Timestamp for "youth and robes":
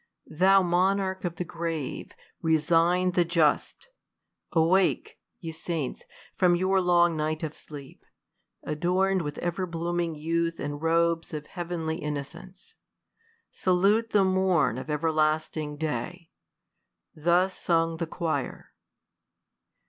10.15-11.35